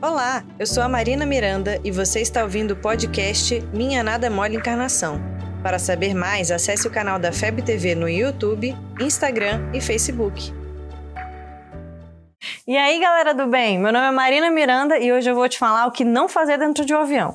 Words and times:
Olá, 0.00 0.44
eu 0.60 0.64
sou 0.64 0.80
a 0.80 0.88
Marina 0.88 1.26
Miranda 1.26 1.80
e 1.82 1.90
você 1.90 2.20
está 2.20 2.44
ouvindo 2.44 2.70
o 2.70 2.76
podcast 2.76 3.60
Minha 3.74 4.00
Nada 4.00 4.30
Mole 4.30 4.54
Encarnação. 4.54 5.20
Para 5.60 5.76
saber 5.76 6.14
mais, 6.14 6.52
acesse 6.52 6.86
o 6.86 6.90
canal 6.90 7.18
da 7.18 7.32
FEB 7.32 7.62
TV 7.62 7.96
no 7.96 8.08
YouTube, 8.08 8.76
Instagram 9.00 9.68
e 9.74 9.80
Facebook. 9.80 10.54
E 12.64 12.76
aí, 12.76 13.00
galera 13.00 13.34
do 13.34 13.48
bem? 13.48 13.76
Meu 13.76 13.92
nome 13.92 14.06
é 14.06 14.10
Marina 14.12 14.48
Miranda 14.52 14.96
e 15.00 15.12
hoje 15.12 15.28
eu 15.28 15.34
vou 15.34 15.48
te 15.48 15.58
falar 15.58 15.86
o 15.86 15.90
que 15.90 16.04
não 16.04 16.28
fazer 16.28 16.58
dentro 16.58 16.84
de 16.84 16.94
um 16.94 17.00
avião. 17.00 17.34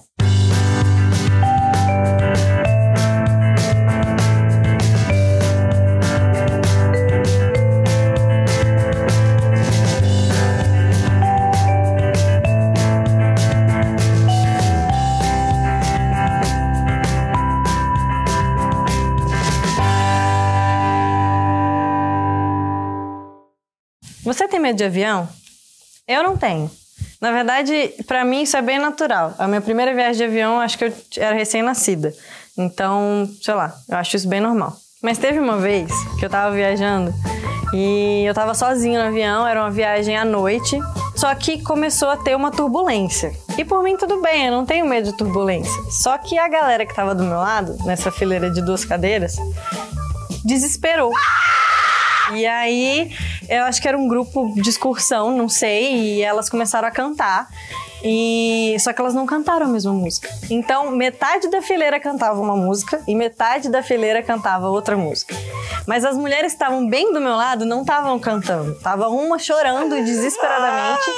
Você 24.23 24.47
tem 24.47 24.59
medo 24.59 24.77
de 24.77 24.85
avião? 24.85 25.27
Eu 26.07 26.23
não 26.23 26.37
tenho. 26.37 26.71
Na 27.19 27.31
verdade, 27.31 27.93
para 28.07 28.23
mim 28.23 28.43
isso 28.43 28.55
é 28.55 28.61
bem 28.61 28.79
natural. 28.79 29.33
A 29.37 29.47
minha 29.47 29.61
primeira 29.61 29.93
viagem 29.93 30.17
de 30.17 30.23
avião, 30.23 30.59
acho 30.59 30.77
que 30.77 30.85
eu 30.85 30.93
era 31.17 31.35
recém-nascida. 31.35 32.13
Então, 32.57 33.29
sei 33.41 33.53
lá, 33.53 33.75
eu 33.89 33.97
acho 33.97 34.15
isso 34.15 34.27
bem 34.27 34.39
normal. 34.39 34.77
Mas 35.01 35.17
teve 35.17 35.39
uma 35.39 35.57
vez 35.57 35.91
que 36.17 36.25
eu 36.25 36.29
tava 36.29 36.55
viajando 36.55 37.13
e 37.73 38.23
eu 38.25 38.33
tava 38.33 38.53
sozinha 38.53 39.01
no 39.01 39.09
avião, 39.09 39.45
era 39.45 39.59
uma 39.59 39.71
viagem 39.71 40.15
à 40.15 40.23
noite, 40.23 40.79
só 41.15 41.33
que 41.35 41.61
começou 41.61 42.09
a 42.09 42.15
ter 42.15 42.35
uma 42.35 42.51
turbulência. 42.51 43.33
E 43.57 43.65
por 43.65 43.83
mim 43.83 43.97
tudo 43.97 44.21
bem, 44.21 44.45
eu 44.45 44.51
não 44.51 44.65
tenho 44.65 44.85
medo 44.85 45.11
de 45.11 45.17
turbulência. 45.17 45.73
Só 45.91 46.17
que 46.17 46.37
a 46.37 46.47
galera 46.47 46.85
que 46.85 46.95
tava 46.95 47.13
do 47.13 47.23
meu 47.23 47.37
lado, 47.37 47.75
nessa 47.85 48.11
fileira 48.11 48.49
de 48.49 48.61
duas 48.61 48.85
cadeiras, 48.85 49.35
desesperou. 50.45 51.11
E 52.31 52.45
aí, 52.45 53.11
eu 53.49 53.63
acho 53.63 53.81
que 53.81 53.87
era 53.87 53.97
um 53.97 54.07
grupo 54.07 54.53
de 54.55 54.69
excursão, 54.69 55.35
não 55.35 55.49
sei, 55.49 55.93
e 55.93 56.21
elas 56.21 56.49
começaram 56.49 56.87
a 56.87 56.91
cantar. 56.91 57.47
E 58.05 58.75
só 58.81 58.91
que 58.91 58.99
elas 58.99 59.13
não 59.13 59.25
cantaram 59.25 59.65
a 59.65 59.69
mesma 59.69 59.93
música. 59.93 60.29
Então, 60.49 60.91
metade 60.91 61.49
da 61.49 61.61
fileira 61.61 61.99
cantava 62.01 62.41
uma 62.41 62.55
música 62.55 63.01
e 63.07 63.15
metade 63.15 63.69
da 63.69 63.81
fileira 63.81 64.21
cantava 64.21 64.67
outra 64.67 64.97
música. 64.97 65.33
Mas 65.87 66.03
as 66.03 66.17
mulheres 66.17 66.51
que 66.51 66.57
estavam 66.57 66.85
bem 66.87 67.13
do 67.13 67.21
meu 67.21 67.35
lado 67.35 67.65
não 67.65 67.81
estavam 67.81 68.19
cantando. 68.19 68.75
Tava 68.79 69.07
uma 69.07 69.39
chorando 69.39 69.95
desesperadamente 70.03 71.09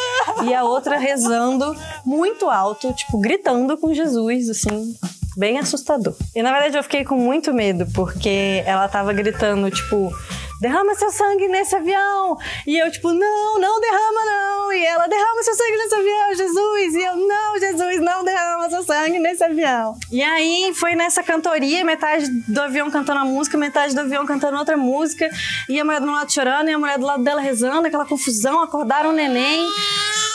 e 0.44 0.54
a 0.54 0.64
outra 0.64 0.98
rezando 1.00 1.76
muito 2.06 2.50
alto, 2.52 2.94
tipo 2.94 3.18
gritando 3.20 3.76
com 3.78 3.92
Jesus, 3.92 4.48
assim, 4.50 4.96
bem 5.36 5.58
assustador. 5.58 6.16
E 6.36 6.44
na 6.44 6.52
verdade 6.52 6.78
eu 6.78 6.84
fiquei 6.84 7.04
com 7.04 7.16
muito 7.16 7.52
medo 7.52 7.88
porque 7.94 8.64
ela 8.66 8.88
tava 8.88 9.12
gritando, 9.12 9.72
tipo, 9.72 10.12
derrama 10.60 10.96
seu 10.96 11.12
sangue 11.12 11.48
nesse 11.48 11.76
avião. 11.76 12.38
E 12.66 12.78
eu, 12.78 12.92
tipo, 12.92 13.12
não, 13.12 13.60
não 13.60 13.80
derrama, 13.80 14.26
não. 14.26 14.74
E 14.74 14.86
ela, 14.86 15.08
derrama 15.08 15.44
seu 15.44 15.56
sangue 15.56 15.78
nesse 15.78 15.96
avião, 15.96 16.36
Jesus. 16.36 16.96
E 16.96 17.04
eu, 17.04 17.16
não, 17.16 17.60
Jesus, 17.60 18.02
não 18.02 18.24
derrama 18.24 18.70
seu 18.70 18.84
sangue 18.84 19.20
nesse 19.20 19.44
avião. 19.44 19.98
E 20.12 20.22
aí 20.22 20.74
foi 20.74 20.96
nessa 20.96 21.24
cantoria, 21.24 21.84
metade 21.84 22.28
do 22.48 22.62
avião 22.62 22.90
cantando 22.90 23.20
a 23.20 23.26
música, 23.26 23.58
metade 23.58 23.94
do 23.94 24.02
avião 24.02 24.26
cantando 24.26 24.58
outra 24.58 24.78
música. 24.78 25.30
E 25.70 25.80
a 25.80 25.86
mulher 25.86 26.02
do 26.02 26.12
lado 26.12 26.32
chorando, 26.32 26.70
e 26.70 26.74
a 26.74 26.80
mulher 26.80 26.98
do 26.98 27.06
lado 27.06 27.24
dela 27.24 27.42
rezando, 27.42 27.88
aquela 27.88 28.06
confusão, 28.06 28.62
acordaram 28.62 29.10
o 29.10 29.14
neném. 29.14 29.68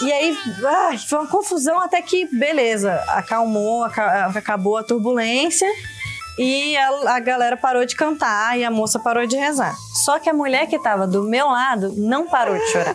E 0.03 0.13
aí, 0.13 0.39
ai, 0.65 0.99
foi 0.99 1.19
uma 1.19 1.29
confusão 1.29 1.79
até 1.79 2.01
que, 2.01 2.25
beleza, 2.27 2.95
acalmou, 3.09 3.85
acabou 3.85 4.79
a 4.79 4.83
turbulência. 4.83 5.69
E 6.43 6.75
a, 6.75 7.17
a, 7.17 7.21
galera 7.21 7.55
parou 7.55 7.85
de 7.85 7.95
cantar 7.95 8.59
e 8.59 8.65
a 8.65 8.71
moça 8.71 8.99
parou 8.99 9.27
de 9.27 9.37
rezar. 9.37 9.77
Só 9.93 10.19
que 10.19 10.31
a 10.31 10.33
mulher 10.33 10.67
que 10.67 10.77
estava 10.77 11.07
do 11.07 11.23
meu 11.23 11.49
lado 11.49 11.93
não 11.99 12.27
parou 12.27 12.57
de 12.57 12.67
chorar. 12.69 12.95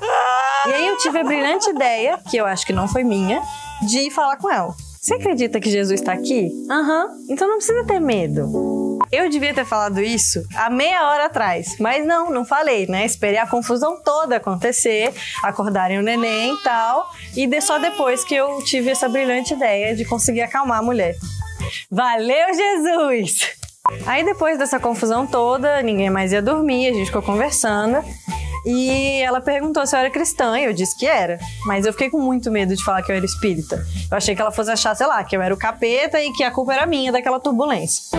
E 0.66 0.74
aí 0.74 0.88
eu 0.88 0.98
tive 0.98 1.20
a 1.20 1.24
brilhante 1.24 1.70
ideia, 1.70 2.20
que 2.28 2.38
eu 2.38 2.48
acho 2.48 2.66
que 2.66 2.74
não 2.74 2.88
foi 2.88 3.04
minha, 3.04 3.40
de 3.88 4.00
ir 4.00 4.10
falar 4.10 4.38
com 4.38 4.52
ela. 4.52 4.74
Você 5.00 5.14
acredita 5.14 5.60
que 5.60 5.70
Jesus 5.70 6.02
está 6.02 6.14
aqui? 6.14 6.52
Aham. 6.72 7.06
Uhum. 7.06 7.26
Então 7.30 7.48
não 7.48 7.58
precisa 7.58 7.86
ter 7.86 8.00
medo. 8.00 8.98
Eu 9.12 9.30
devia 9.30 9.54
ter 9.54 9.64
falado 9.64 10.02
isso 10.02 10.44
há 10.56 10.68
meia 10.68 11.08
hora 11.08 11.26
atrás, 11.26 11.76
mas 11.80 12.04
não, 12.04 12.32
não 12.32 12.44
falei, 12.44 12.88
né? 12.88 13.06
Esperei 13.06 13.38
a 13.38 13.46
confusão 13.46 14.02
toda 14.04 14.38
acontecer, 14.38 15.14
acordarem 15.44 16.00
o 16.00 16.02
neném 16.02 16.56
e 16.56 16.64
tal, 16.64 17.12
e 17.38 17.62
só 17.62 17.78
depois 17.78 18.24
que 18.24 18.34
eu 18.34 18.64
tive 18.64 18.90
essa 18.90 19.08
brilhante 19.08 19.54
ideia 19.54 19.96
de 19.96 20.04
conseguir 20.04 20.42
acalmar 20.42 20.80
a 20.80 20.82
mulher. 20.82 21.16
Valeu, 21.92 22.54
Jesus! 22.54 23.56
Aí 24.06 24.24
depois 24.24 24.58
dessa 24.58 24.80
confusão 24.80 25.28
toda, 25.28 25.82
ninguém 25.82 26.10
mais 26.10 26.32
ia 26.32 26.42
dormir, 26.42 26.90
a 26.90 26.94
gente 26.94 27.08
ficou 27.08 27.22
conversando. 27.22 28.04
E 28.66 29.22
ela 29.22 29.40
perguntou 29.40 29.86
se 29.86 29.96
eu 29.96 30.00
era 30.00 30.10
cristã, 30.10 30.60
e 30.60 30.64
eu 30.64 30.74
disse 30.74 30.98
que 30.98 31.06
era. 31.06 31.38
Mas 31.66 31.86
eu 31.86 31.94
fiquei 31.94 32.10
com 32.10 32.20
muito 32.20 32.50
medo 32.50 32.76
de 32.76 32.84
falar 32.84 33.04
que 33.04 33.12
eu 33.12 33.16
era 33.16 33.24
espírita. 33.24 33.86
Eu 34.10 34.18
achei 34.18 34.36
que 34.36 34.42
ela 34.42 34.52
fosse 34.52 34.72
achar, 34.72 34.96
sei 34.96 35.06
lá, 35.06 35.24
que 35.24 35.38
eu 35.38 35.42
era 35.42 35.54
o 35.54 35.58
capeta 35.58 36.20
e 36.20 36.32
que 36.34 36.44
a 36.44 36.50
culpa 36.50 36.74
era 36.74 36.88
minha 36.88 37.12
daquela 37.12 37.40
turbulência. 37.40 38.18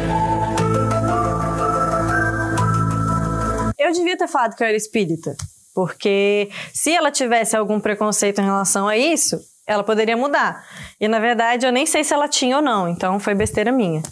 Eu 3.77 3.93
devia 3.93 4.17
ter 4.17 4.29
falado 4.29 4.55
que 4.55 4.63
eu 4.63 4.69
era 4.69 4.77
espírita. 4.77 5.37
Porque 5.75 6.49
se 6.73 6.95
ela 6.95 7.11
tivesse 7.11 7.57
algum 7.57 7.79
preconceito 7.81 8.41
em 8.41 8.45
relação 8.45 8.89
a 8.89 8.97
isso, 8.97 9.39
ela 9.67 9.83
poderia 9.83 10.17
mudar. 10.17 10.65
E 11.01 11.09
na 11.09 11.19
verdade 11.19 11.67
eu 11.67 11.73
nem 11.73 11.87
sei 11.87 12.05
se 12.05 12.15
ela 12.15 12.29
tinha 12.29 12.57
ou 12.57 12.63
não, 12.63 12.89
então 12.89 13.19
foi 13.19 13.35
besteira 13.35 13.73
minha. 13.73 14.03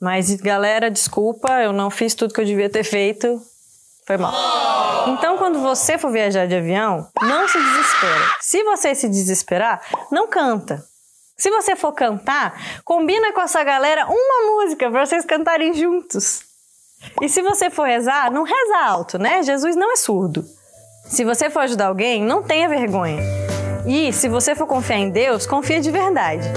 Mas 0.00 0.34
galera, 0.36 0.90
desculpa, 0.90 1.62
eu 1.62 1.72
não 1.72 1.90
fiz 1.90 2.14
tudo 2.14 2.34
que 2.34 2.40
eu 2.40 2.44
devia 2.44 2.70
ter 2.70 2.84
feito. 2.84 3.40
Foi 4.06 4.16
mal. 4.16 4.34
Então, 5.08 5.38
quando 5.38 5.60
você 5.60 5.96
for 5.96 6.10
viajar 6.10 6.46
de 6.46 6.56
avião, 6.56 7.08
não 7.22 7.48
se 7.48 7.58
desespera. 7.58 8.36
Se 8.40 8.62
você 8.64 8.94
se 8.94 9.08
desesperar, 9.08 9.80
não 10.10 10.26
canta. 10.26 10.84
Se 11.36 11.50
você 11.50 11.74
for 11.74 11.92
cantar, 11.92 12.54
combina 12.84 13.32
com 13.32 13.40
essa 13.40 13.62
galera 13.64 14.06
uma 14.06 14.52
música 14.52 14.90
para 14.90 15.06
vocês 15.06 15.24
cantarem 15.24 15.72
juntos. 15.74 16.42
E 17.22 17.28
se 17.28 17.40
você 17.40 17.70
for 17.70 17.86
rezar, 17.86 18.30
não 18.30 18.42
reza 18.42 18.78
alto, 18.84 19.18
né? 19.18 19.42
Jesus 19.42 19.74
não 19.74 19.92
é 19.92 19.96
surdo. 19.96 20.44
Se 21.06 21.24
você 21.24 21.48
for 21.48 21.60
ajudar 21.60 21.86
alguém, 21.86 22.22
não 22.22 22.42
tenha 22.42 22.68
vergonha. 22.68 23.39
E 23.92 24.12
se 24.12 24.28
você 24.28 24.54
for 24.54 24.68
confiar 24.68 25.00
em 25.00 25.10
Deus, 25.10 25.46
confia 25.46 25.80
de 25.80 25.90
verdade. 25.90 26.48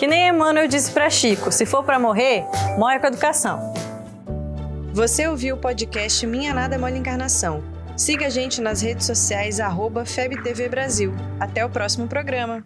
Que 0.00 0.04
nem 0.08 0.28
Emmanuel 0.28 0.66
disse 0.66 0.90
para 0.90 1.08
Chico: 1.08 1.52
se 1.52 1.64
for 1.64 1.84
para 1.84 1.96
morrer, 1.96 2.44
morre 2.76 2.98
com 2.98 3.06
educação. 3.06 3.72
Você 4.92 5.28
ouviu 5.28 5.54
o 5.54 5.58
podcast 5.58 6.26
Minha 6.26 6.52
Nada 6.52 6.76
Mole 6.76 6.98
Encarnação. 6.98 7.62
Siga 7.96 8.26
a 8.26 8.30
gente 8.30 8.60
nas 8.60 8.82
redes 8.82 9.06
sociais, 9.06 9.60
FebTV 10.04 10.68
Brasil. 10.68 11.14
Até 11.38 11.64
o 11.64 11.70
próximo 11.70 12.08
programa. 12.08 12.64